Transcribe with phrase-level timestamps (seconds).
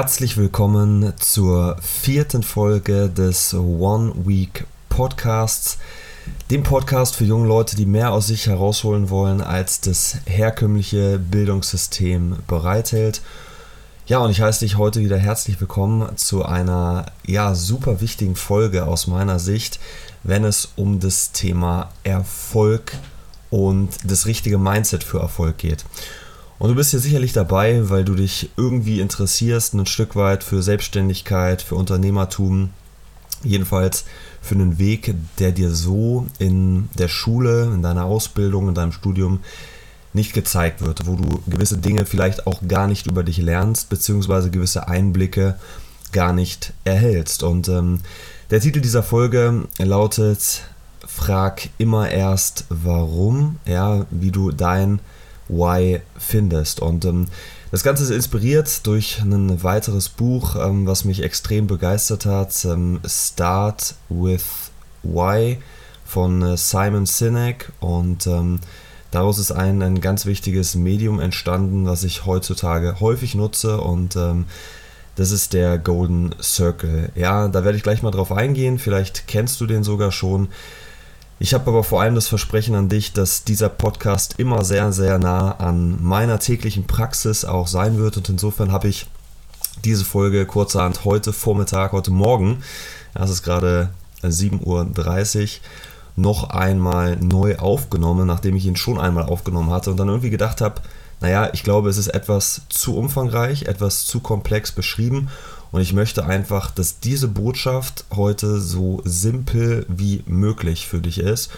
[0.00, 5.76] Herzlich willkommen zur vierten Folge des One Week Podcasts,
[6.50, 12.36] dem Podcast für junge Leute, die mehr aus sich herausholen wollen, als das herkömmliche Bildungssystem
[12.46, 13.20] bereithält.
[14.06, 18.86] Ja, und ich heiße dich heute wieder herzlich willkommen zu einer ja super wichtigen Folge
[18.86, 19.80] aus meiner Sicht,
[20.22, 22.92] wenn es um das Thema Erfolg
[23.50, 25.84] und das richtige Mindset für Erfolg geht.
[26.60, 30.62] Und du bist hier sicherlich dabei, weil du dich irgendwie interessierst, ein Stück weit für
[30.62, 32.68] Selbstständigkeit, für Unternehmertum,
[33.42, 34.04] jedenfalls
[34.42, 39.40] für einen Weg, der dir so in der Schule, in deiner Ausbildung, in deinem Studium
[40.12, 44.50] nicht gezeigt wird, wo du gewisse Dinge vielleicht auch gar nicht über dich lernst, beziehungsweise
[44.50, 45.58] gewisse Einblicke
[46.12, 47.42] gar nicht erhältst.
[47.42, 48.00] Und ähm,
[48.50, 50.64] der Titel dieser Folge lautet
[51.06, 55.00] Frag immer erst warum, ja, wie du dein
[55.50, 56.80] Why findest.
[56.80, 57.26] Und ähm,
[57.70, 62.64] das Ganze ist inspiriert durch ein weiteres Buch, ähm, was mich extrem begeistert hat.
[62.64, 64.70] Ähm, Start with
[65.02, 65.58] Why
[66.04, 67.72] von äh, Simon Sinek.
[67.80, 68.60] Und ähm,
[69.10, 73.80] daraus ist ein, ein ganz wichtiges Medium entstanden, was ich heutzutage häufig nutze.
[73.80, 74.46] Und ähm,
[75.14, 77.10] das ist der Golden Circle.
[77.14, 78.78] Ja, da werde ich gleich mal drauf eingehen.
[78.78, 80.48] Vielleicht kennst du den sogar schon.
[81.42, 85.18] Ich habe aber vor allem das Versprechen an dich, dass dieser Podcast immer sehr, sehr
[85.18, 88.18] nah an meiner täglichen Praxis auch sein wird.
[88.18, 89.06] Und insofern habe ich
[89.82, 92.62] diese Folge kurzerhand heute Vormittag, heute Morgen,
[93.14, 93.88] es ist gerade
[94.22, 95.60] 7.30 Uhr,
[96.16, 100.60] noch einmal neu aufgenommen, nachdem ich ihn schon einmal aufgenommen hatte und dann irgendwie gedacht
[100.60, 100.82] habe,
[101.22, 105.30] naja, ich glaube, es ist etwas zu umfangreich, etwas zu komplex beschrieben
[105.72, 111.50] und ich möchte einfach, dass diese Botschaft heute so simpel wie möglich für dich ist.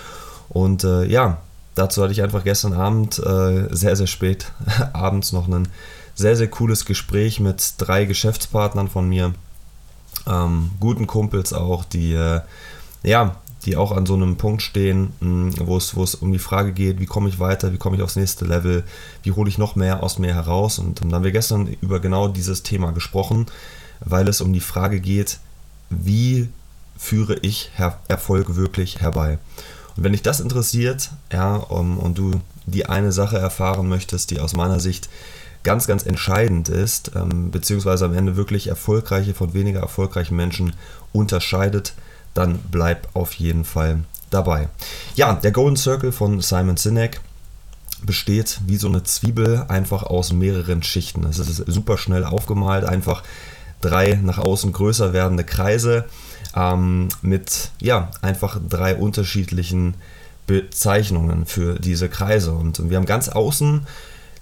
[0.49, 1.39] Und äh, ja,
[1.75, 4.53] dazu hatte ich einfach gestern Abend, äh, sehr, sehr spät
[4.93, 5.69] abends noch ein
[6.15, 9.33] sehr, sehr cooles Gespräch mit drei Geschäftspartnern von mir.
[10.27, 12.43] Ähm, guten Kumpels auch, die äh,
[13.03, 16.73] ja, die auch an so einem Punkt stehen, wo es, wo es um die Frage
[16.73, 18.83] geht, wie komme ich weiter, wie komme ich aufs nächste Level,
[19.23, 20.81] wie hole ich noch mehr aus mir heraus.
[20.81, 23.47] Und dann haben wir gestern über genau dieses Thema gesprochen
[24.05, 25.39] weil es um die Frage geht,
[25.91, 26.49] wie
[26.99, 29.39] führe ich Her Erfolg wirklich herbei.
[29.97, 34.41] Und wenn dich das interessiert, ja, um, und du die eine Sache erfahren möchtest, die
[34.41, 35.09] aus meiner Sicht
[35.65, 40.75] ganz, ganz entscheidend ist, ähm, beziehungsweise am Ende wirklich erfolgreiche von weniger erfolgreichen Menschen
[41.13, 41.95] unterscheidet,
[42.35, 44.69] dann bleib auf jeden Fall dabei.
[45.15, 47.21] Ja, der Golden Circle von Simon Sinek
[48.05, 51.25] besteht wie so eine Zwiebel einfach aus mehreren Schichten.
[51.25, 53.23] Es ist super schnell aufgemalt, einfach
[53.83, 56.07] drei nach außen größer werdende Kreise
[56.57, 59.95] ähm, mit ja einfach drei unterschiedlichen
[60.47, 62.53] Bezeichnungen für diese Kreise.
[62.53, 63.87] Und wir haben ganz außen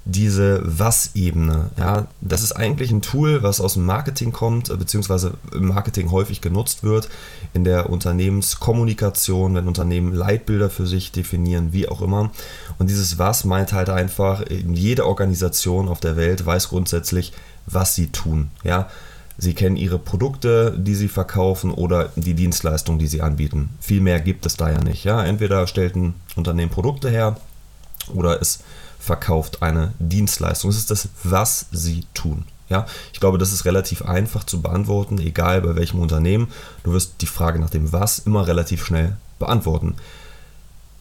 [0.06, 1.70] diese Was-Ebene.
[1.76, 6.40] Ja, das ist eigentlich ein Tool, was aus dem Marketing kommt, beziehungsweise im Marketing häufig
[6.40, 7.08] genutzt wird,
[7.52, 12.30] in der Unternehmenskommunikation, wenn Unternehmen Leitbilder für sich definieren, wie auch immer.
[12.78, 17.32] Und dieses Was meint halt einfach, jede Organisation auf der Welt weiß grundsätzlich,
[17.66, 18.50] was sie tun.
[18.64, 18.88] Ja,
[19.42, 23.70] Sie kennen ihre Produkte, die sie verkaufen oder die Dienstleistungen, die sie anbieten.
[23.80, 25.04] Viel mehr gibt es da ja nicht.
[25.04, 25.24] Ja?
[25.24, 27.38] Entweder stellt ein Unternehmen Produkte her
[28.14, 28.60] oder es
[28.98, 30.68] verkauft eine Dienstleistung.
[30.68, 32.44] Es ist das, was sie tun.
[32.68, 32.84] Ja,
[33.14, 36.48] ich glaube, das ist relativ einfach zu beantworten, egal bei welchem Unternehmen.
[36.84, 39.96] Du wirst die Frage nach dem Was immer relativ schnell beantworten.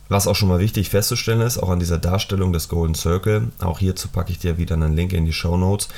[0.07, 3.79] Was auch schon mal wichtig festzustellen ist, auch an dieser Darstellung des Golden Circle, auch
[3.79, 5.89] hierzu packe ich dir wieder einen Link in die Show Notes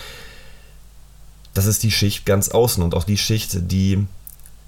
[1.54, 4.06] das ist die Schicht ganz außen und auch die Schicht, die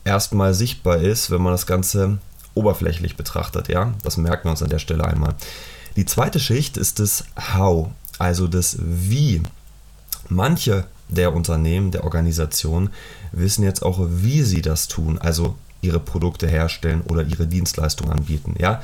[0.03, 2.17] erstmal sichtbar ist, wenn man das Ganze
[2.55, 3.69] oberflächlich betrachtet.
[3.69, 5.35] Ja, das merken wir uns an der Stelle einmal.
[5.95, 7.89] Die zweite Schicht ist das How,
[8.19, 9.41] also das Wie.
[10.29, 12.89] Manche der Unternehmen, der Organisationen
[13.31, 18.55] wissen jetzt auch, wie sie das tun, also ihre Produkte herstellen oder ihre Dienstleistungen anbieten.
[18.57, 18.81] Ja,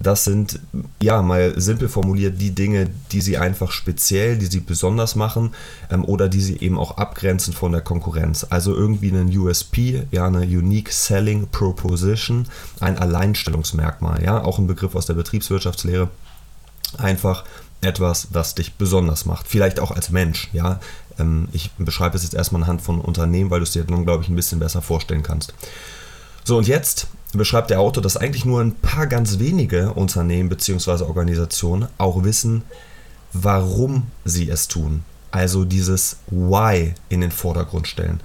[0.00, 0.60] das sind,
[1.02, 5.54] ja, mal simpel formuliert, die Dinge, die sie einfach speziell, die sie besonders machen
[5.90, 8.46] ähm, oder die sie eben auch abgrenzen von der Konkurrenz.
[8.48, 12.46] Also irgendwie einen USP, ja, eine Unique Selling Proposition,
[12.80, 16.08] ein Alleinstellungsmerkmal, ja, auch ein Begriff aus der Betriebswirtschaftslehre.
[16.96, 17.44] Einfach
[17.80, 19.46] etwas, was dich besonders macht.
[19.46, 20.80] Vielleicht auch als Mensch, ja.
[21.18, 24.22] Ähm, ich beschreibe es jetzt erstmal anhand von Unternehmen, weil du es dir nun, glaube
[24.22, 25.54] ich, ein bisschen besser vorstellen kannst.
[26.44, 31.04] So, und jetzt beschreibt der Autor, dass eigentlich nur ein paar ganz wenige Unternehmen bzw.
[31.04, 32.62] Organisationen auch wissen,
[33.32, 35.02] warum sie es tun.
[35.30, 38.20] Also dieses Why in den Vordergrund stellen.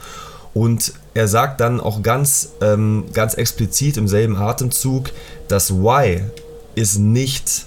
[0.54, 5.10] Und er sagt dann auch ganz, ähm, ganz explizit im selben Atemzug,
[5.48, 6.22] das Why
[6.76, 7.66] ist nicht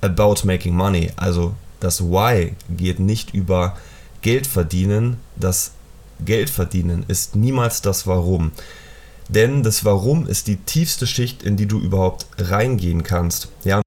[0.00, 1.10] about making money.
[1.16, 3.76] Also das Why geht nicht über
[4.22, 5.18] Geld verdienen.
[5.36, 5.72] Das
[6.24, 8.52] Geld verdienen ist niemals das Warum.
[9.28, 13.48] Denn das Warum ist die tiefste Schicht, in die du überhaupt reingehen kannst.
[13.64, 13.82] Ja,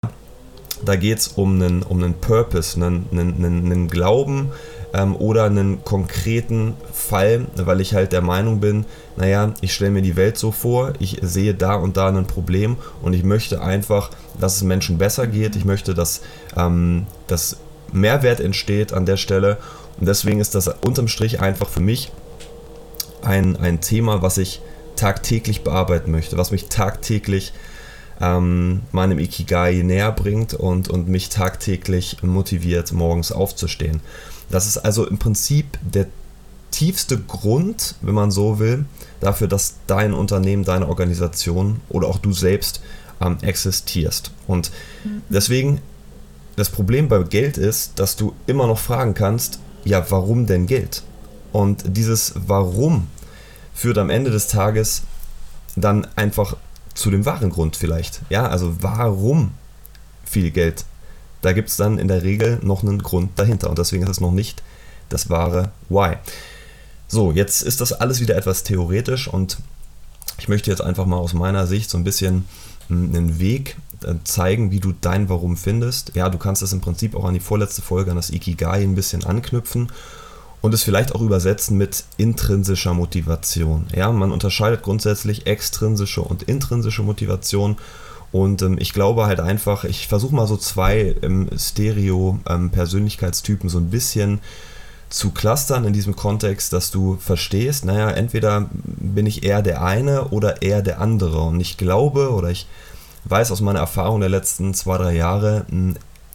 [0.85, 4.51] da geht es um einen, um einen Purpose, einen, einen, einen Glauben
[4.93, 8.85] ähm, oder einen konkreten Fall, weil ich halt der Meinung bin,
[9.17, 12.77] naja, ich stelle mir die Welt so vor, ich sehe da und da ein Problem
[13.01, 15.55] und ich möchte einfach, dass es Menschen besser geht.
[15.55, 16.21] Ich möchte, dass,
[16.55, 17.57] ähm, dass
[17.91, 19.57] Mehrwert entsteht an der Stelle.
[19.99, 22.11] Und deswegen ist das unterm Strich einfach für mich
[23.21, 24.61] ein, ein Thema, was ich
[24.95, 27.53] tagtäglich bearbeiten möchte, was mich tagtäglich
[28.19, 34.01] ähm, meinem Ikigai näher bringt und, und mich tagtäglich motiviert, morgens aufzustehen.
[34.49, 36.07] Das ist also im Prinzip der
[36.71, 38.85] tiefste Grund, wenn man so will,
[39.19, 42.81] dafür, dass dein Unternehmen, deine Organisation oder auch du selbst
[43.19, 44.31] ähm, existierst.
[44.47, 44.71] Und
[45.03, 45.21] mhm.
[45.29, 45.81] deswegen,
[46.55, 51.03] das Problem beim Geld ist, dass du immer noch fragen kannst, ja, warum denn Geld?
[51.51, 53.07] Und dieses Warum
[53.73, 55.03] führt am Ende des Tages
[55.75, 56.57] dann einfach
[56.93, 58.21] zu dem wahren Grund vielleicht.
[58.29, 59.53] Ja, also warum
[60.25, 60.85] viel Geld?
[61.41, 64.19] Da gibt es dann in der Regel noch einen Grund dahinter und deswegen ist es
[64.19, 64.61] noch nicht
[65.09, 66.17] das wahre Why.
[67.07, 69.57] So, jetzt ist das alles wieder etwas theoretisch und
[70.37, 72.45] ich möchte jetzt einfach mal aus meiner Sicht so ein bisschen
[72.87, 76.15] hm, einen Weg äh, zeigen, wie du dein Warum findest.
[76.15, 78.95] Ja, du kannst das im Prinzip auch an die vorletzte Folge, an das Ikigai ein
[78.95, 79.91] bisschen anknüpfen
[80.61, 83.87] und es vielleicht auch übersetzen mit intrinsischer Motivation.
[83.95, 87.77] Ja, man unterscheidet grundsätzlich extrinsische und intrinsische Motivation.
[88.31, 93.79] Und ähm, ich glaube halt einfach, ich versuche mal so zwei ähm, Stereo-Persönlichkeitstypen ähm, so
[93.79, 94.39] ein bisschen
[95.09, 100.29] zu clustern in diesem Kontext, dass du verstehst, naja, entweder bin ich eher der eine
[100.29, 101.41] oder eher der andere.
[101.41, 102.67] Und ich glaube oder ich
[103.25, 105.65] weiß aus meiner Erfahrung der letzten zwei, drei Jahre,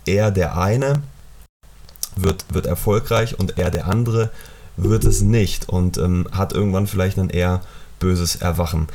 [0.04, 1.00] eher der eine
[2.16, 4.30] wird, wird erfolgreich und er der andere
[4.76, 7.62] wird es nicht und ähm, hat irgendwann vielleicht ein eher
[7.98, 8.88] böses Erwachen.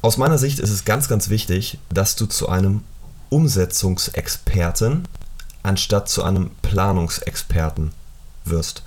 [0.00, 2.82] Aus meiner Sicht ist es ganz, ganz wichtig, dass du zu einem
[3.30, 5.06] Umsetzungsexperten
[5.62, 7.92] anstatt zu einem Planungsexperten
[8.44, 8.82] wirst.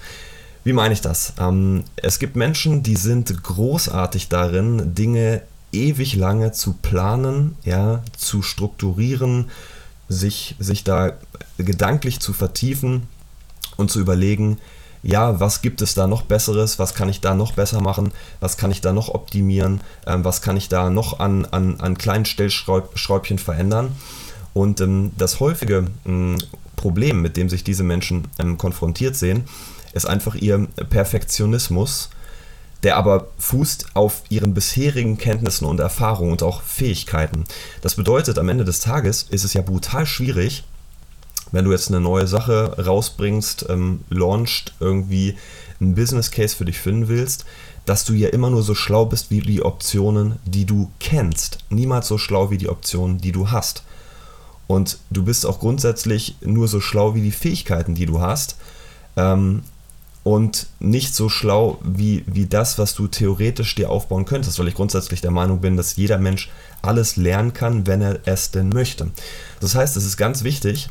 [0.64, 1.34] Wie meine ich das?
[1.40, 5.42] Ähm, es gibt Menschen, die sind großartig darin, Dinge
[5.72, 9.50] ewig lange zu planen, ja, zu strukturieren,
[10.10, 11.14] sich, sich da
[11.58, 13.08] gedanklich zu vertiefen
[13.78, 14.58] und zu überlegen,
[15.06, 18.58] ja, was gibt es da noch Besseres, was kann ich da noch besser machen, was
[18.58, 22.26] kann ich da noch optimieren, ähm, was kann ich da noch an, an, an kleinen
[22.26, 23.92] Stellschräubchen verändern.
[24.54, 26.38] Und ähm, das häufige ähm,
[26.76, 29.44] Problem, mit dem sich diese Menschen ähm, konfrontiert sehen,
[29.94, 32.10] ist einfach ihr Perfektionismus,
[32.82, 37.44] der aber fußt auf ihren bisherigen Kenntnissen und Erfahrungen und auch Fähigkeiten.
[37.82, 40.64] Das bedeutet, am Ende des Tages ist es ja brutal schwierig,
[41.56, 45.38] wenn du jetzt eine neue Sache rausbringst, ähm, launcht, irgendwie
[45.80, 47.46] einen Business Case für dich finden willst,
[47.86, 51.60] dass du ja immer nur so schlau bist wie die Optionen, die du kennst.
[51.70, 53.84] Niemals so schlau wie die Optionen, die du hast.
[54.68, 58.58] Und du bist auch grundsätzlich nur so schlau wie die Fähigkeiten, die du hast.
[59.16, 59.64] Ähm,
[60.24, 64.76] und nicht so schlau wie, wie das, was du theoretisch dir aufbauen könntest, weil ich
[64.76, 66.50] grundsätzlich der Meinung bin, dass jeder Mensch
[66.82, 69.12] alles lernen kann, wenn er es denn möchte.
[69.62, 70.90] Das heißt, es ist ganz wichtig,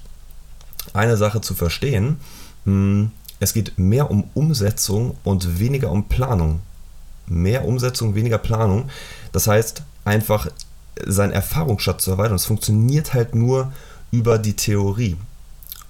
[0.93, 2.19] eine Sache zu verstehen.
[2.64, 3.11] Hm,
[3.41, 6.61] es geht mehr um Umsetzung und weniger um Planung.
[7.26, 8.91] Mehr Umsetzung, weniger Planung.
[9.33, 10.49] Das heißt, einfach
[11.05, 12.37] seinen Erfahrungsschatz zu erweitern.
[12.37, 13.73] Es funktioniert halt nur
[14.11, 15.17] über die Theorie,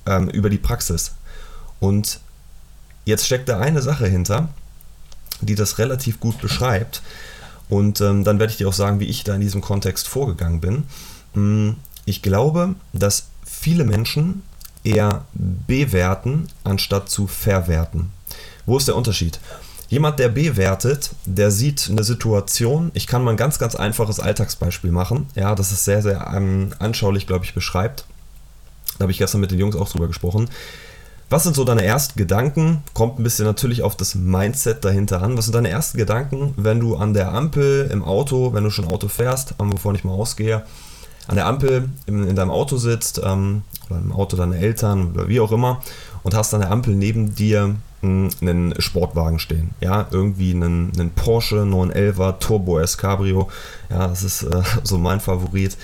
[0.07, 1.13] ähm, über die Praxis.
[1.81, 2.21] Und
[3.05, 4.49] jetzt steckt da eine Sache hinter,
[5.41, 7.03] die das relativ gut beschreibt.
[7.69, 10.61] Und ähm, dann werde ich dir auch sagen, wie ich da in diesem Kontext vorgegangen
[10.61, 10.85] bin.
[11.35, 14.43] Hm, ich glaube, dass viele Menschen
[14.85, 18.12] eher bewerten, anstatt zu verwerten.
[18.67, 19.41] Wo ist der Unterschied?
[19.88, 22.91] Jemand, der bewertet, der sieht eine Situation.
[22.95, 25.29] Ich kann mal ein ganz, ganz einfaches Alltagsbeispiel machen.
[25.35, 28.05] Ja, das ist sehr, sehr ähm, anschaulich, glaube ich, beschreibt.
[28.99, 30.49] Da habe ich gestern mit den Jungs auch drüber gesprochen.
[31.31, 32.83] Was sind so deine ersten Gedanken?
[32.93, 35.37] Kommt ein bisschen natürlich auf das Mindset dahinter an.
[35.37, 38.87] Was sind deine ersten Gedanken, wenn du an der Ampel im Auto, wenn du schon
[38.87, 40.64] Auto fährst, wovon ich mal ausgehe,
[41.28, 45.28] an der Ampel in, in deinem Auto sitzt ähm, oder im Auto deiner Eltern oder
[45.28, 45.81] wie auch immer
[46.23, 49.71] und hast an der Ampel neben dir hm, einen Sportwagen stehen.
[49.81, 53.49] Ja, irgendwie einen, einen Porsche 911er Turbo S Cabrio.
[53.88, 55.76] Ja, das ist äh, so mein Favorit.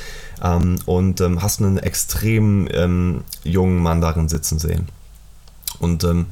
[0.43, 4.89] Ähm, und ähm, hast einen extrem ähm, jungen Mann darin sitzen sehen.
[5.79, 6.27] Und ähm,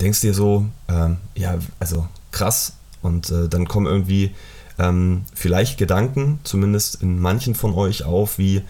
[0.00, 2.74] denkst dir so, ähm, ja, also krass.
[3.02, 4.34] Und äh, dann kommen irgendwie
[4.80, 8.62] ähm, vielleicht Gedanken, zumindest in manchen von euch auf, wie,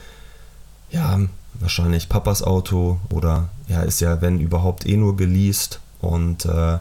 [0.91, 1.21] ja,
[1.55, 6.79] wahrscheinlich Papas Auto oder ja, ist ja, wenn überhaupt, eh nur geleast und äh,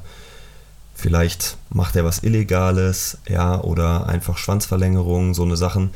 [0.99, 5.91] Vielleicht macht er was Illegales, ja, oder einfach Schwanzverlängerung, so eine Sachen,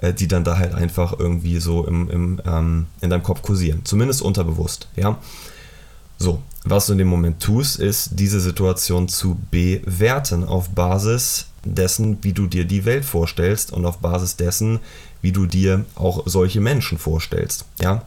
[0.00, 3.82] äh, die dann da halt einfach irgendwie so im, im, ähm, in deinem Kopf kursieren.
[3.84, 5.16] Zumindest unterbewusst, ja.
[6.18, 12.18] So, was du in dem Moment tust, ist, diese Situation zu bewerten auf Basis dessen,
[12.22, 14.80] wie du dir die Welt vorstellst und auf Basis dessen,
[15.22, 17.64] wie du dir auch solche Menschen vorstellst.
[17.80, 18.04] Ja?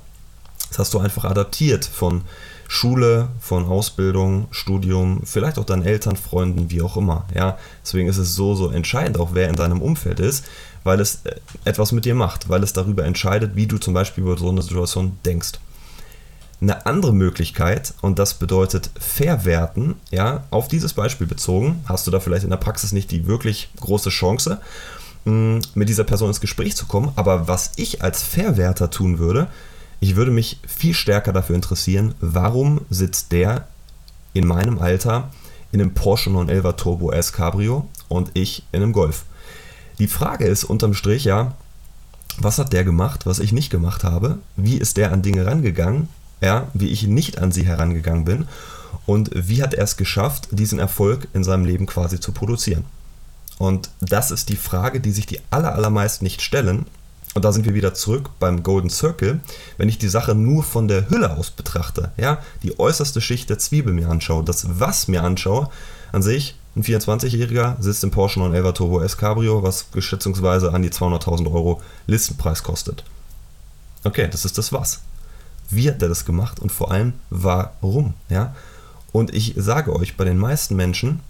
[0.70, 2.22] Das hast du einfach adaptiert von
[2.68, 7.26] Schule, von Ausbildung, Studium, vielleicht auch deinen Eltern, Freunden, wie auch immer.
[7.34, 7.58] Ja?
[7.84, 10.46] Deswegen ist es so, so entscheidend, auch wer in deinem Umfeld ist,
[10.84, 14.24] weil es äh, etwas mit dir macht, weil es darüber entscheidet, wie du zum Beispiel
[14.24, 15.54] über so eine Situation denkst.
[16.62, 22.20] Eine andere Möglichkeit, und das bedeutet verwerten, ja, auf dieses Beispiel bezogen, hast du da
[22.20, 24.62] vielleicht in der Praxis nicht die wirklich große Chance,
[25.26, 27.12] mm, mit dieser Person ins Gespräch zu kommen.
[27.16, 29.48] Aber was ich als Verwerter tun würde,
[30.00, 33.68] ich würde mich viel stärker dafür interessieren, warum sitzt der
[34.34, 35.30] in meinem Alter
[35.72, 39.26] in einem Porsche 911 Turbo S Cabrio und ich in einem Golf.
[40.00, 41.56] Die Frage ist unterm Strich ja,
[42.38, 44.40] was hat der gemacht, was ich nicht gemacht habe?
[44.56, 46.08] Wie ist der an Dinge rangegangen?
[46.42, 48.48] Ja, wie ich nicht an sie herangegangen bin
[49.06, 52.86] und wie hat er es geschafft, diesen Erfolg in seinem Leben quasi zu produzieren.
[53.58, 56.88] Und das ist die Frage, die sich die aller, allermeisten nicht stellen.
[57.34, 59.40] Und da sind wir wieder zurück beim Golden Circle.
[59.78, 63.60] Wenn ich die Sache nur von der Hülle aus betrachte, ja, die äußerste Schicht der
[63.60, 65.70] Zwiebel mir anschaue, das Was mir anschaue,
[66.12, 70.90] an sich ein 24-Jähriger sitzt im Porsche 911 Turbo S Cabrio, was schätzungsweise an die
[70.90, 73.04] 200.000 Euro Listenpreis kostet.
[74.04, 75.02] Okay, das ist das Was.
[75.72, 78.14] Wie hat er das gemacht und vor allem warum?
[78.30, 78.56] Ja?
[79.12, 81.22] Und ich sage euch, bei den meisten Menschen,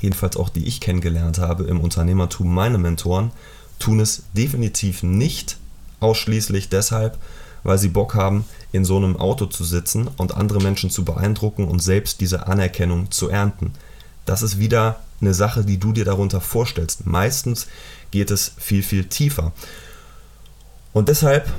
[0.00, 3.30] jedenfalls auch die ich kennengelernt habe im Unternehmertum, meine Mentoren,
[3.78, 5.58] tun es definitiv nicht
[6.00, 7.18] ausschließlich deshalb,
[7.62, 11.66] weil sie Bock haben, in so einem Auto zu sitzen und andere Menschen zu beeindrucken
[11.66, 13.72] und selbst diese Anerkennung zu ernten.
[14.26, 17.06] Das ist wieder eine Sache, die du dir darunter vorstellst.
[17.06, 17.66] Meistens
[18.10, 19.52] geht es viel, viel tiefer.
[20.92, 21.50] Und deshalb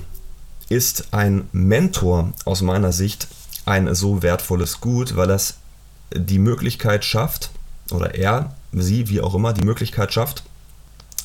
[0.69, 3.27] ist ein Mentor aus meiner Sicht
[3.65, 5.55] ein so wertvolles Gut, weil es
[6.13, 7.51] die Möglichkeit schafft,
[7.91, 10.43] oder er, sie, wie auch immer, die Möglichkeit schafft,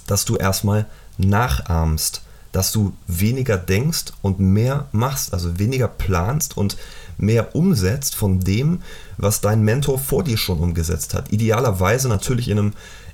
[0.06, 0.86] dass du erstmal
[1.18, 6.76] nachahmst, dass du weniger denkst und mehr machst, also weniger planst und
[7.16, 8.82] mehr umsetzt von dem,
[9.18, 11.32] was dein Mentor vor dir schon umgesetzt hat.
[11.32, 12.72] Idealerweise natürlich in einem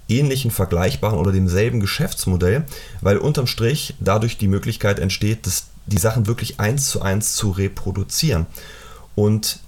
[0.09, 2.65] ähnlichen, vergleichbaren oder demselben Geschäftsmodell,
[3.01, 7.51] weil unterm Strich dadurch die Möglichkeit entsteht, dass die Sachen wirklich eins zu eins zu
[7.51, 8.47] reproduzieren.
[9.15, 9.61] Und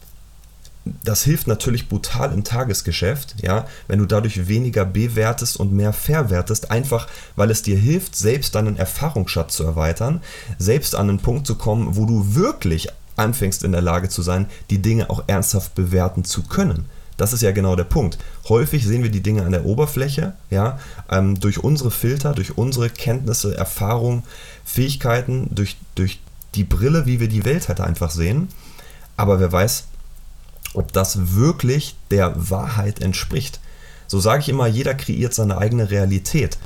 [1.05, 6.71] das hilft natürlich brutal im Tagesgeschäft, ja, wenn du dadurch weniger bewertest und mehr verwertest,
[6.71, 10.23] einfach weil es dir hilft, selbst deinen Erfahrungsschatz zu erweitern,
[10.59, 14.47] selbst an einen Punkt zu kommen, wo du wirklich anfängst in der Lage zu sein,
[14.71, 16.87] die Dinge auch ernsthaft bewerten zu können.
[17.19, 18.17] Das ist ja genau der Punkt.
[18.49, 20.79] Häufig sehen wir die Dinge an der Oberfläche, ja,
[21.11, 24.23] ähm, durch unsere Filter, durch unsere Kenntnisse, Erfahrungen,
[24.65, 26.21] Fähigkeiten, durch, durch
[26.55, 28.49] die Brille, wie wir die Welt halt einfach sehen.
[29.17, 29.85] Aber wer weiß,
[30.75, 33.61] ob das wirklich der Wahrheit entspricht.
[34.07, 36.57] So sage ich immer, jeder kreiert seine eigene Realität,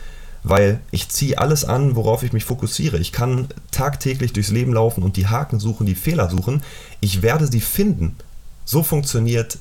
[0.42, 2.98] weil ich ziehe alles an, worauf ich mich fokussiere.
[2.98, 6.62] Ich kann tagtäglich durchs Leben laufen und die Haken suchen, die Fehler suchen.
[7.00, 8.16] Ich werde sie finden.
[8.64, 9.58] So funktioniert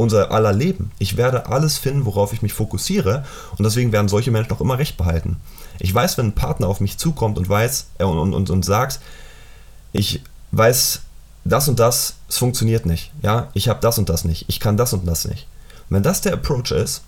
[0.00, 0.90] unser aller Leben.
[0.98, 3.24] Ich werde alles finden, worauf ich mich fokussiere
[3.56, 5.36] und deswegen werden solche Menschen auch immer recht behalten.
[5.78, 9.00] Ich weiß, wenn ein Partner auf mich zukommt und weiß äh, und, und, und sagt,
[9.92, 11.02] ich weiß,
[11.44, 13.12] das und das, es funktioniert nicht.
[13.22, 14.46] Ja, ich habe das und das nicht.
[14.48, 15.46] Ich kann das und das nicht.
[15.88, 17.02] Und wenn das der Approach ist,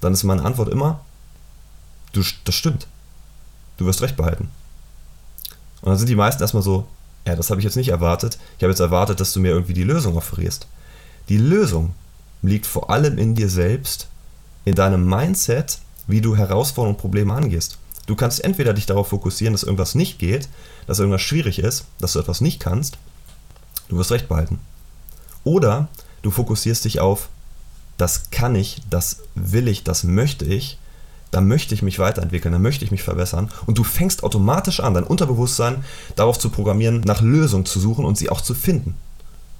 [0.00, 1.00] dann ist meine Antwort immer,
[2.12, 2.86] du, das stimmt.
[3.78, 4.48] Du wirst recht behalten.
[5.80, 6.86] Und dann sind die meisten erstmal so,
[7.26, 8.38] ja, das habe ich jetzt nicht erwartet.
[8.56, 10.66] Ich habe jetzt erwartet, dass du mir irgendwie die Lösung offerierst.
[11.28, 11.94] Die Lösung
[12.42, 14.08] liegt vor allem in dir selbst,
[14.64, 17.78] in deinem Mindset, wie du Herausforderungen und Probleme angehst.
[18.06, 20.48] Du kannst entweder dich darauf fokussieren, dass irgendwas nicht geht,
[20.86, 22.98] dass irgendwas schwierig ist, dass du etwas nicht kannst,
[23.88, 24.60] du wirst recht behalten.
[25.42, 25.88] Oder
[26.22, 27.28] du fokussierst dich auf,
[27.96, 30.78] das kann ich, das will ich, das möchte ich,
[31.30, 33.50] da möchte ich mich weiterentwickeln, da möchte ich mich verbessern.
[33.66, 38.16] Und du fängst automatisch an, dein Unterbewusstsein darauf zu programmieren, nach Lösungen zu suchen und
[38.16, 38.94] sie auch zu finden.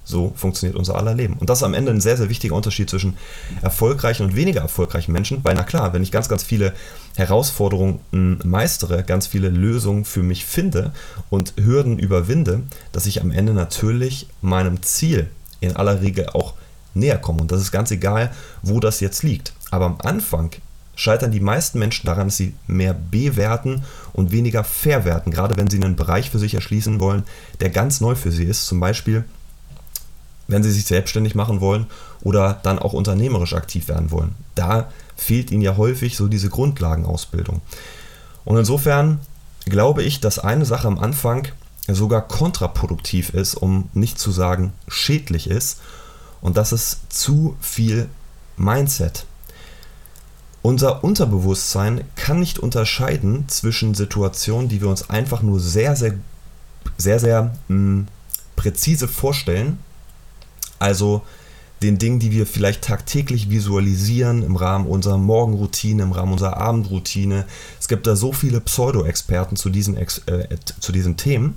[0.07, 1.33] So funktioniert unser aller Leben.
[1.33, 3.17] Und das ist am Ende ein sehr, sehr wichtiger Unterschied zwischen
[3.61, 6.71] erfolgreichen und weniger erfolgreichen Menschen, weil na klar, wenn ich ganz, ganz viele
[7.17, 7.99] Herausforderungen
[8.45, 10.93] meistere, ganz viele Lösungen für mich finde
[11.29, 12.61] und Hürden überwinde,
[12.93, 16.53] dass ich am Ende natürlich meinem Ziel in aller Regel auch
[16.93, 17.41] näher komme.
[17.41, 19.51] Und das ist ganz egal, wo das jetzt liegt.
[19.71, 20.51] Aber am Anfang
[20.95, 23.83] scheitern die meisten Menschen daran, dass sie mehr bewerten
[24.13, 27.23] und weniger verwerten, gerade wenn sie einen Bereich für sich erschließen wollen,
[27.59, 28.67] der ganz neu für sie ist.
[28.67, 29.25] Zum Beispiel
[30.47, 31.87] wenn sie sich selbstständig machen wollen
[32.21, 34.35] oder dann auch unternehmerisch aktiv werden wollen.
[34.55, 37.61] Da fehlt ihnen ja häufig so diese Grundlagenausbildung.
[38.45, 39.19] Und insofern
[39.65, 41.47] glaube ich, dass eine Sache am Anfang
[41.87, 45.81] sogar kontraproduktiv ist, um nicht zu sagen schädlich ist.
[46.41, 48.07] Und das ist zu viel
[48.57, 49.25] Mindset.
[50.61, 56.15] Unser Unterbewusstsein kann nicht unterscheiden zwischen Situationen, die wir uns einfach nur sehr, sehr,
[56.97, 58.07] sehr, sehr mh, hm,
[58.55, 59.79] präzise vorstellen,
[60.79, 61.23] also
[61.81, 67.45] den Dingen, die wir vielleicht tagtäglich visualisieren im Rahmen unserer Morgenroutine, im Rahmen unserer Abendroutine.
[67.79, 70.07] Es gibt da so viele Pseudo-Experten zu, diesen, äh,
[70.79, 71.55] zu diesen Themen.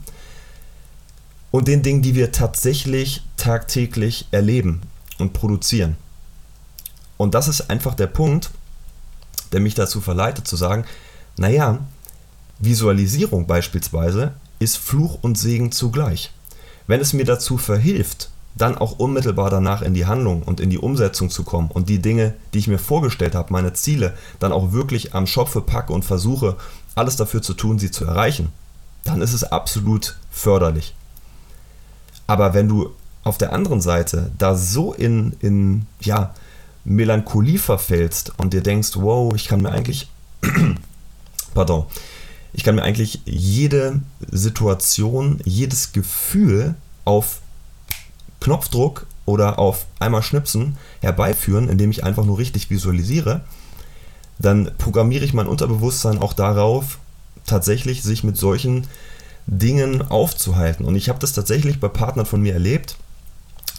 [1.50, 4.82] Und den Dingen, die wir tatsächlich tagtäglich erleben
[5.18, 5.96] und produzieren.
[7.16, 8.50] Und das ist einfach der Punkt,
[9.52, 10.84] der mich dazu verleitet zu sagen,
[11.36, 11.78] naja,
[12.58, 16.30] Visualisierung beispielsweise ist Fluch und Segen zugleich.
[16.86, 20.78] Wenn es mir dazu verhilft, dann auch unmittelbar danach in die Handlung und in die
[20.78, 24.72] Umsetzung zu kommen und die Dinge, die ich mir vorgestellt habe, meine Ziele, dann auch
[24.72, 26.56] wirklich am Schopfe packe und versuche,
[26.94, 28.52] alles dafür zu tun, sie zu erreichen,
[29.04, 30.94] dann ist es absolut förderlich.
[32.26, 32.90] Aber wenn du
[33.22, 36.34] auf der anderen Seite da so in, in ja,
[36.84, 40.08] Melancholie verfällst und dir denkst, wow, ich kann mir eigentlich,
[41.54, 41.86] pardon,
[42.52, 47.40] ich kann mir eigentlich jede Situation, jedes Gefühl auf
[48.40, 53.42] Knopfdruck oder auf einmal Schnipsen herbeiführen, indem ich einfach nur richtig visualisiere,
[54.38, 56.98] dann programmiere ich mein Unterbewusstsein auch darauf,
[57.46, 58.86] tatsächlich sich mit solchen
[59.46, 60.84] Dingen aufzuhalten.
[60.84, 62.96] Und ich habe das tatsächlich bei Partnern von mir erlebt,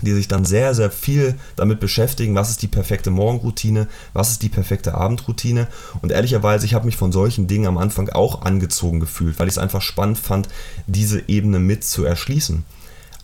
[0.02, 4.42] die sich dann sehr, sehr viel damit beschäftigen, was ist die perfekte Morgenroutine, was ist
[4.42, 5.68] die perfekte Abendroutine.
[6.02, 9.56] Und ehrlicherweise, ich habe mich von solchen Dingen am Anfang auch angezogen gefühlt, weil ich
[9.56, 10.50] es einfach spannend fand,
[10.88, 12.64] diese Ebene mit zu erschließen.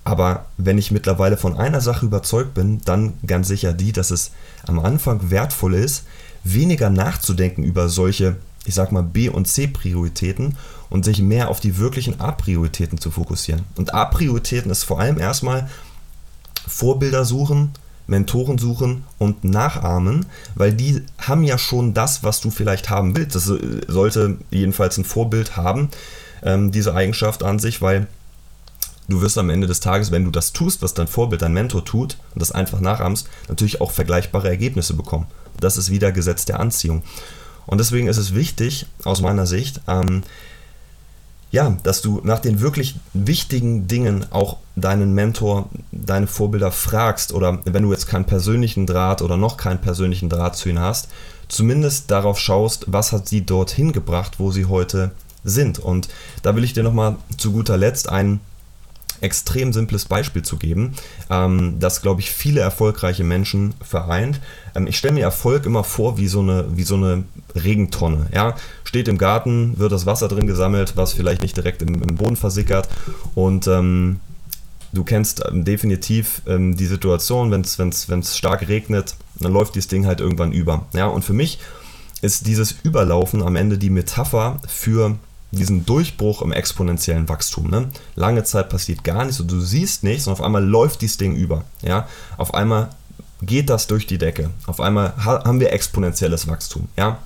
[0.08, 4.32] Aber wenn ich mittlerweile von einer Sache überzeugt bin, dann ganz sicher die, dass es
[4.66, 6.06] am Anfang wertvoll ist,
[6.46, 10.56] weniger nachzudenken über solche, ich sag mal, B- und C-Prioritäten
[10.90, 13.66] und sich mehr auf die wirklichen A-Prioritäten zu fokussieren.
[13.76, 15.70] Und A-Prioritäten ist vor allem erstmal
[16.66, 17.72] Vorbilder suchen,
[18.08, 23.36] Mentoren suchen und nachahmen, weil die haben ja schon das, was du vielleicht haben willst.
[23.36, 23.52] Das
[23.90, 25.90] sollte jedenfalls ein Vorbild haben,
[26.44, 28.08] ähm, diese Eigenschaft an sich, weil
[29.08, 31.86] du wirst am Ende des Tages, wenn du das tust, was dein Vorbild, dein Mentor
[31.86, 35.28] tut und das einfach nachahmst, natürlich auch vergleichbare Ergebnisse bekommen.
[35.60, 37.04] Das ist wieder Gesetz der Anziehung.
[37.66, 40.24] Und deswegen ist es wichtig, aus meiner Sicht, ähm,
[41.52, 47.60] ja, dass du nach den wirklich wichtigen Dingen auch deinen Mentor, deine Vorbilder fragst oder
[47.64, 51.08] wenn du jetzt keinen persönlichen Draht oder noch keinen persönlichen Draht zu ihnen hast,
[51.48, 55.12] zumindest darauf schaust, was hat sie dorthin gebracht, wo sie heute
[55.46, 55.80] sind.
[55.80, 56.10] Und
[56.44, 58.42] da will ich dir nochmal zu guter Letzt einen
[59.22, 60.94] extrem simples Beispiel zu geben,
[61.30, 64.40] ähm, das, glaube ich, viele erfolgreiche Menschen vereint.
[64.76, 67.24] Ähm, ich stelle mir Erfolg immer vor wie so eine, wie so eine
[67.56, 68.28] Regentonne.
[68.34, 68.56] Ja?
[68.84, 72.36] Steht im Garten, wird das Wasser drin gesammelt, was vielleicht nicht direkt im, im Boden
[72.36, 72.88] versickert
[73.36, 74.20] und ähm,
[74.94, 80.06] du kennst ähm, definitiv ähm, die Situation, wenn es stark regnet, dann läuft dieses Ding
[80.06, 80.88] halt irgendwann über.
[80.94, 81.08] Ja?
[81.08, 81.60] Und für mich
[82.22, 85.18] ist dieses Überlaufen am Ende die Metapher für
[85.52, 87.70] diesen Durchbruch im exponentiellen Wachstum.
[87.70, 87.90] Ne?
[88.16, 91.36] Lange Zeit passiert gar nichts und du siehst nichts und auf einmal läuft dieses Ding
[91.36, 91.64] über.
[91.82, 92.08] Ja?
[92.38, 92.90] Auf einmal
[93.42, 94.50] geht das durch die Decke.
[94.66, 96.88] Auf einmal haben wir exponentielles Wachstum.
[96.98, 97.20] Ja?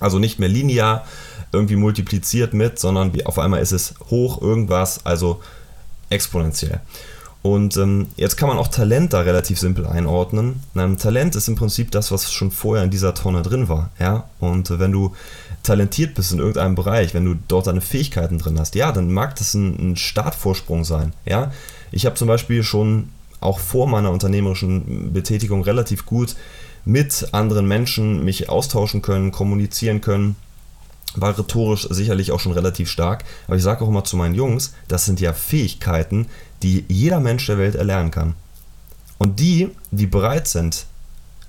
[0.00, 1.04] Also nicht mehr linear
[1.52, 5.40] irgendwie multipliziert mit, sondern auf einmal ist es hoch irgendwas, also
[6.10, 6.80] exponentiell.
[7.42, 10.62] Und ähm, jetzt kann man auch Talent da relativ simpel einordnen.
[10.74, 13.90] Ähm, Talent ist im Prinzip das, was schon vorher in dieser Tonne drin war.
[13.98, 14.24] Ja?
[14.40, 15.14] Und äh, wenn du
[15.64, 19.34] talentiert bist in irgendeinem Bereich, wenn du dort deine Fähigkeiten drin hast, ja, dann mag
[19.36, 21.12] das ein, ein Startvorsprung sein.
[21.26, 21.50] Ja?
[21.90, 23.08] Ich habe zum Beispiel schon
[23.40, 26.36] auch vor meiner unternehmerischen Betätigung relativ gut
[26.84, 30.36] mit anderen Menschen mich austauschen können, kommunizieren können
[31.16, 34.74] war rhetorisch sicherlich auch schon relativ stark, aber ich sage auch immer zu meinen Jungs,
[34.88, 36.26] das sind ja Fähigkeiten,
[36.62, 38.34] die jeder Mensch der Welt erlernen kann.
[39.18, 40.86] Und die, die bereit sind,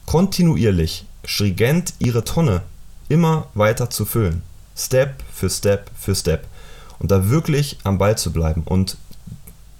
[0.05, 2.61] kontinuierlich, stringent ihre Tonne
[3.09, 4.41] immer weiter zu füllen,
[4.75, 6.47] Step für Step für Step,
[6.99, 8.97] und da wirklich am Ball zu bleiben und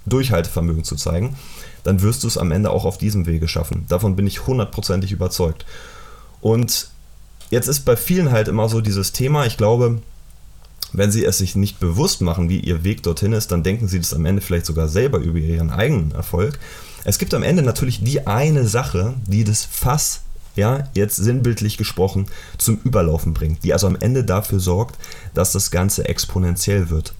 [0.05, 1.35] Durchhaltevermögen zu zeigen,
[1.83, 3.85] dann wirst du es am Ende auch auf diesem Wege schaffen.
[3.87, 5.65] Davon bin ich hundertprozentig überzeugt.
[6.41, 6.89] Und
[7.49, 10.01] Jetzt ist bei vielen halt immer so dieses Thema, ich glaube,
[10.93, 13.99] wenn sie es sich nicht bewusst machen, wie ihr Weg dorthin ist, dann denken sie
[13.99, 16.59] das am Ende vielleicht sogar selber über ihren eigenen Erfolg.
[17.03, 20.21] Es gibt am Ende natürlich die eine Sache, die das Fass,
[20.55, 24.97] ja, jetzt sinnbildlich gesprochen, zum Überlaufen bringt, die also am Ende dafür sorgt,
[25.33, 27.13] dass das Ganze exponentiell wird.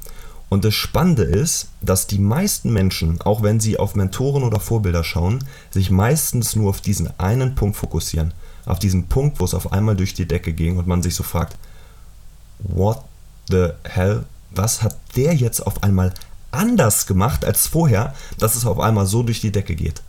[0.48, 5.04] Und das Spannende ist, dass die meisten Menschen, auch wenn sie auf Mentoren oder Vorbilder
[5.04, 8.34] schauen, sich meistens nur auf diesen einen Punkt fokussieren.
[8.66, 11.24] Auf diesen Punkt, wo es auf einmal durch die Decke ging und man sich so
[11.24, 11.58] fragt,
[12.60, 13.04] what
[13.50, 16.14] the hell, was hat der jetzt auf einmal
[16.52, 20.02] anders gemacht als vorher, dass es auf einmal so durch die Decke geht?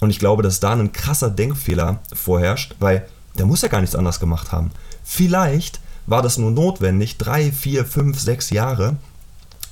[0.00, 3.96] Und ich glaube, dass da ein krasser Denkfehler vorherrscht, weil der muss ja gar nichts
[3.96, 4.70] anders gemacht haben.
[5.04, 8.96] Vielleicht war das nur notwendig, drei, vier, fünf, sechs Jahre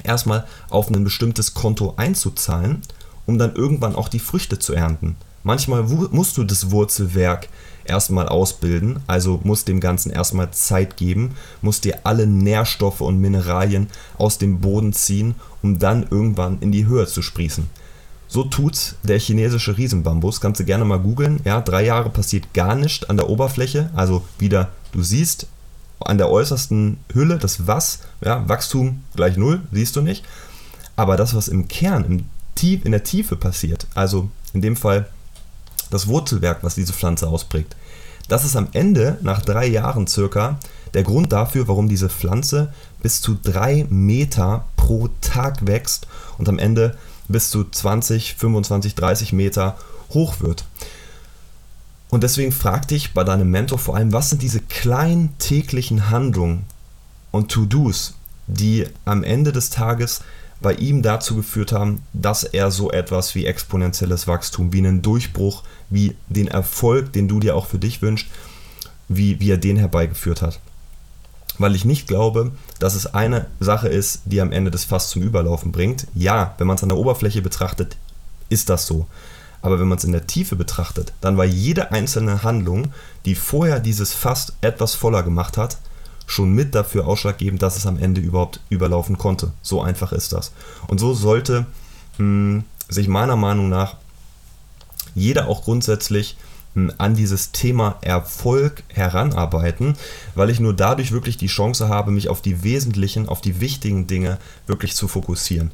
[0.02, 2.82] erstmal auf ein bestimmtes Konto einzuzahlen,
[3.26, 5.16] um dann irgendwann auch die Früchte zu ernten.
[5.42, 7.48] Manchmal musst du das Wurzelwerk
[7.84, 13.88] erstmal ausbilden, also musst dem Ganzen erstmal Zeit geben, musst dir alle Nährstoffe und Mineralien
[14.16, 17.68] aus dem Boden ziehen, um dann irgendwann in die Höhe zu sprießen.
[18.28, 20.40] So tut der chinesische Riesenbambus.
[20.40, 21.40] Kannst du gerne mal googeln.
[21.44, 23.90] Ja, drei Jahre passiert gar nichts an der Oberfläche.
[23.94, 25.46] Also wieder, du siehst
[26.00, 30.24] an der äußersten Hülle das Was, ja, Wachstum gleich null, siehst du nicht.
[30.96, 35.08] Aber das, was im Kern, im Tief, in der Tiefe passiert, also in dem Fall
[35.90, 37.74] das Wurzelwerk, was diese Pflanze ausprägt,
[38.28, 40.58] das ist am Ende, nach drei Jahren circa,
[40.94, 46.06] der Grund dafür, warum diese Pflanze bis zu drei Meter pro Tag wächst
[46.38, 46.96] und am Ende
[47.28, 49.76] bis zu 20, 25, 30 Meter
[50.10, 50.64] hoch wird.
[52.10, 56.64] Und deswegen frag dich bei deinem Mentor vor allem, was sind diese kleinen täglichen Handlungen
[57.32, 58.14] und To-Dos,
[58.46, 60.20] die am Ende des Tages
[60.60, 65.62] bei ihm dazu geführt haben, dass er so etwas wie exponentielles Wachstum, wie einen Durchbruch,
[65.90, 68.28] wie den Erfolg, den du dir auch für dich wünschst,
[69.08, 70.60] wie, wie er den herbeigeführt hat.
[71.58, 75.22] Weil ich nicht glaube, dass es eine Sache ist, die am Ende das Fass zum
[75.22, 76.06] Überlaufen bringt.
[76.14, 77.96] Ja, wenn man es an der Oberfläche betrachtet,
[78.48, 79.06] ist das so.
[79.62, 82.92] Aber wenn man es in der Tiefe betrachtet, dann war jede einzelne Handlung,
[83.24, 85.78] die vorher dieses Fass etwas voller gemacht hat,
[86.26, 89.52] schon mit dafür ausschlaggebend, dass es am Ende überhaupt überlaufen konnte.
[89.62, 90.52] So einfach ist das.
[90.88, 91.66] Und so sollte
[92.18, 93.96] mh, hm, sich meiner Meinung nach
[95.14, 96.36] jeder auch grundsätzlich
[96.98, 99.96] an dieses Thema Erfolg heranarbeiten,
[100.34, 104.06] weil ich nur dadurch wirklich die Chance habe, mich auf die wesentlichen, auf die wichtigen
[104.06, 105.70] Dinge wirklich zu fokussieren.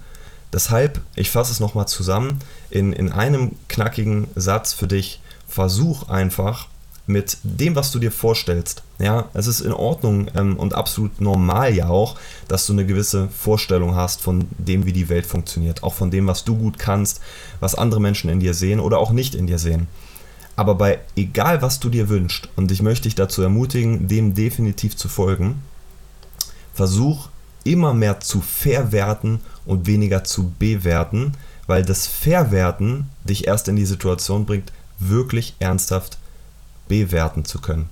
[0.52, 6.68] Deshalb, ich fasse es nochmal zusammen, in, in einem knackigen Satz für dich, versuch einfach
[7.06, 8.82] mit dem, was du dir vorstellst.
[8.98, 12.16] Ja, es ist in Ordnung ähm, und absolut normal ja auch,
[12.48, 15.82] dass du eine gewisse Vorstellung hast von dem, wie die Welt funktioniert.
[15.82, 17.20] Auch von dem, was du gut kannst,
[17.58, 19.88] was andere Menschen in dir sehen oder auch nicht in dir sehen.
[20.56, 24.96] Aber bei egal, was du dir wünschst, und ich möchte dich dazu ermutigen, dem definitiv
[24.96, 25.62] zu folgen,
[26.74, 27.28] versuch
[27.64, 31.32] immer mehr zu verwerten und weniger zu bewerten,
[31.66, 36.18] weil das Verwerten dich erst in die Situation bringt, wirklich ernsthaft
[36.88, 37.88] bewerten zu können.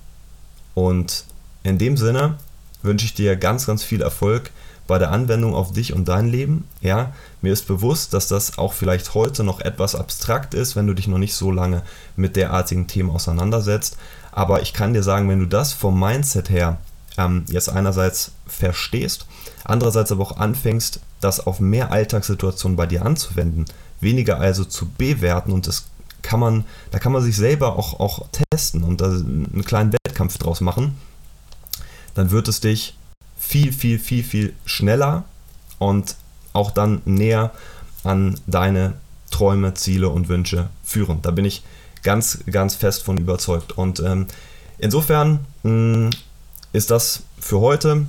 [0.74, 1.24] Und
[1.62, 2.38] in dem Sinne
[2.82, 4.50] wünsche ich dir ganz, ganz viel Erfolg
[4.88, 6.64] bei der Anwendung auf dich und dein Leben.
[6.80, 10.94] Ja, mir ist bewusst, dass das auch vielleicht heute noch etwas abstrakt ist, wenn du
[10.94, 11.82] dich noch nicht so lange
[12.16, 13.98] mit derartigen Themen auseinandersetzt.
[14.32, 16.78] Aber ich kann dir sagen, wenn du das vom Mindset her
[17.18, 19.26] ähm, jetzt einerseits verstehst,
[19.62, 23.66] andererseits aber auch anfängst, das auf mehr Alltagssituationen bei dir anzuwenden,
[24.00, 25.88] weniger also zu bewerten und das
[26.22, 30.60] kann man, da kann man sich selber auch, auch testen und einen kleinen Wettkampf draus
[30.60, 30.96] machen,
[32.14, 32.97] dann wird es dich
[33.48, 35.24] viel, viel, viel, viel schneller
[35.78, 36.16] und
[36.52, 37.50] auch dann näher
[38.04, 38.92] an deine
[39.30, 41.22] Träume, Ziele und Wünsche führen.
[41.22, 41.62] Da bin ich
[42.02, 43.72] ganz, ganz fest von überzeugt.
[43.72, 44.26] Und ähm,
[44.76, 46.10] insofern mh, mm,
[46.74, 48.06] ist das für heute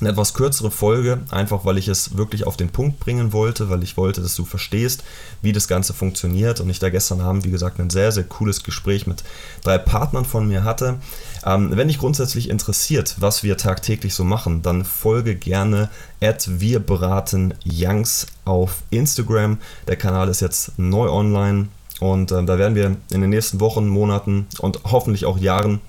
[0.00, 3.82] eine etwas kürzere Folge, einfach weil ich es wirklich auf den Punkt bringen wollte, weil
[3.82, 5.04] ich wollte, dass du verstehst,
[5.40, 6.60] wie das Ganze funktioniert.
[6.60, 9.22] Und ich da gestern Abend, wie gesagt, ein sehr, sehr cooles Gespräch mit
[9.62, 10.96] drei Partnern von mir hatte.
[11.46, 16.80] Ähm, wenn dich grundsätzlich interessiert, was wir tagtäglich so machen, dann folge gerne at wir
[16.80, 19.58] beraten Youngs auf Instagram.
[19.86, 21.68] Der Kanal ist jetzt neu online
[22.00, 25.80] und äh, da werden wir in den nächsten Wochen, Monaten und hoffentlich auch Jahren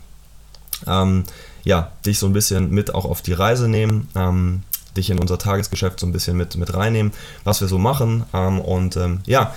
[0.87, 1.23] ähm,
[1.65, 4.63] ja, dich so ein bisschen mit auch auf die Reise nehmen, ähm,
[4.95, 7.11] dich in unser Tagesgeschäft so ein bisschen mit, mit reinnehmen,
[7.43, 9.53] was wir so machen ähm, und ähm, ja,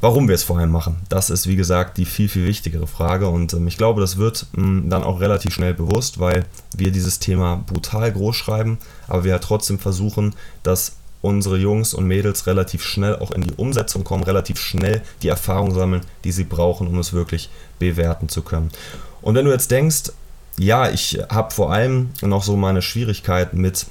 [0.00, 0.96] warum wir es vor allem machen.
[1.08, 4.46] Das ist, wie gesagt, die viel, viel wichtigere Frage und ähm, ich glaube, das wird
[4.56, 6.44] ähm, dann auch relativ schnell bewusst, weil
[6.76, 12.06] wir dieses Thema brutal groß schreiben, aber wir ja trotzdem versuchen, dass unsere Jungs und
[12.06, 16.44] Mädels relativ schnell auch in die Umsetzung kommen, relativ schnell die Erfahrung sammeln, die sie
[16.44, 17.48] brauchen, um es wirklich
[17.78, 18.70] bewerten zu können.
[19.20, 20.12] Und wenn du jetzt denkst,
[20.58, 23.86] ja, ich habe vor allem noch so meine Schwierigkeiten mit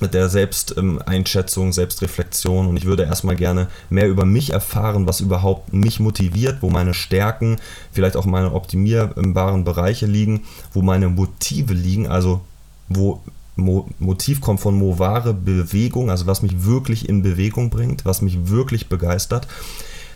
[0.00, 2.66] mit der Selbsteinschätzung, Selbstreflexion.
[2.66, 6.94] Und ich würde erstmal gerne mehr über mich erfahren, was überhaupt mich motiviert, wo meine
[6.94, 7.58] Stärken,
[7.92, 12.40] vielleicht auch meine optimierbaren Bereiche liegen, wo meine Motive liegen, also
[12.88, 13.20] wo
[13.56, 18.48] Mo Motiv kommt von Movare Bewegung, also was mich wirklich in Bewegung bringt, was mich
[18.48, 19.46] wirklich begeistert.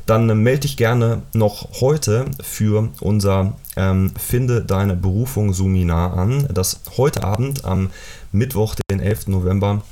[0.06, 6.48] Dann äh, melde dich gerne noch heute für unser ähm, Finde deine Berufung Seminar an,
[6.52, 7.90] das heute Abend am
[8.32, 9.28] Mittwoch, den 11.
[9.28, 9.82] November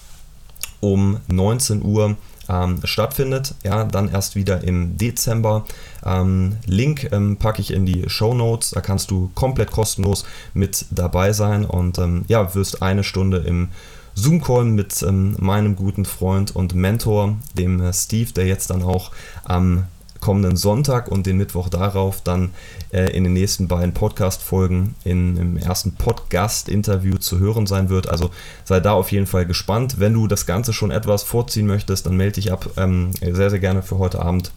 [0.80, 2.16] um 19 Uhr
[2.48, 3.54] ähm, stattfindet.
[3.62, 5.64] Ja, dann erst wieder im Dezember.
[6.04, 8.70] Ähm, Link ähm, packe ich in die Show Notes.
[8.70, 13.68] Da kannst du komplett kostenlos mit dabei sein und ähm, ja, wirst eine Stunde im
[14.14, 19.12] Zoom-Call mit ähm, meinem guten Freund und Mentor, dem äh, Steve, der jetzt dann auch
[19.44, 19.84] am
[20.20, 22.50] kommenden Sonntag und den Mittwoch darauf dann
[22.92, 28.08] äh, in den nächsten beiden Podcast-Folgen im ersten Podcast-Interview zu hören sein wird.
[28.08, 28.30] Also
[28.64, 29.96] sei da auf jeden Fall gespannt.
[29.98, 32.68] Wenn du das Ganze schon etwas vorziehen möchtest, dann melde dich ab.
[32.76, 34.52] Ähm, sehr, sehr gerne für heute Abend.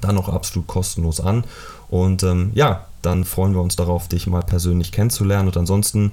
[0.00, 1.44] Dann noch absolut kostenlos an.
[1.88, 5.48] Und ähm, ja, dann freuen wir uns darauf, dich mal persönlich kennenzulernen.
[5.48, 6.12] Und ansonsten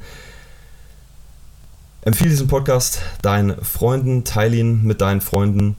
[2.03, 5.75] empfehle diesen Podcast deinen Freunden, teile ihn mit deinen Freunden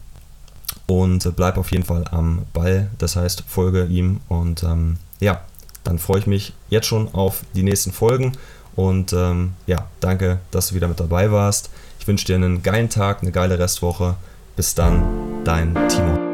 [0.87, 2.91] und bleib auf jeden Fall am Ball.
[2.99, 5.43] Das heißt, folge ihm und ähm, ja,
[5.85, 8.33] dann freue ich mich jetzt schon auf die nächsten Folgen
[8.77, 11.71] und ähm, ja, danke, dass du wieder mit dabei warst.
[11.99, 14.17] Ich wünsche dir einen geilen Tag, eine geile Restwoche.
[14.57, 16.32] Bis dann, dein Timo.